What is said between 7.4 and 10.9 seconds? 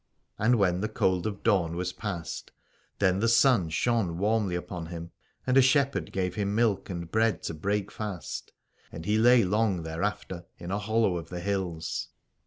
to break fast, and he lay long thereafter in a